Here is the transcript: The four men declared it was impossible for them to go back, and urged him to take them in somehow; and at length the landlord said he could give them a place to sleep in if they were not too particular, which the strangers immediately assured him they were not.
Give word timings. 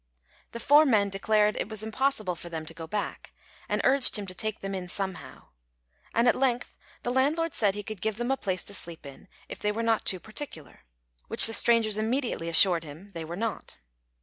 The 0.53 0.59
four 0.59 0.83
men 0.83 1.09
declared 1.09 1.55
it 1.57 1.69
was 1.69 1.83
impossible 1.83 2.35
for 2.35 2.49
them 2.49 2.65
to 2.65 2.73
go 2.73 2.87
back, 2.87 3.33
and 3.69 3.81
urged 3.85 4.17
him 4.17 4.25
to 4.25 4.33
take 4.33 4.61
them 4.61 4.73
in 4.73 4.87
somehow; 4.87 5.49
and 6.11 6.27
at 6.27 6.33
length 6.35 6.75
the 7.03 7.13
landlord 7.13 7.53
said 7.53 7.75
he 7.75 7.83
could 7.83 8.01
give 8.01 8.17
them 8.17 8.31
a 8.31 8.35
place 8.35 8.63
to 8.63 8.73
sleep 8.73 9.05
in 9.05 9.27
if 9.47 9.59
they 9.59 9.71
were 9.71 9.83
not 9.83 10.03
too 10.03 10.19
particular, 10.19 10.85
which 11.27 11.45
the 11.45 11.53
strangers 11.53 11.99
immediately 11.99 12.49
assured 12.49 12.83
him 12.83 13.09
they 13.09 13.23
were 13.23 13.35
not. 13.35 13.77